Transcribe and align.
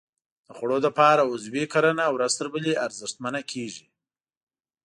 د 0.45 0.49
خوړو 0.57 0.77
لپاره 0.85 1.27
عضوي 1.31 1.63
کرنه 1.73 2.05
ورځ 2.15 2.31
تر 2.39 2.47
بلې 2.53 2.73
ارزښتمنه 2.85 3.39
کېږي. 3.51 3.85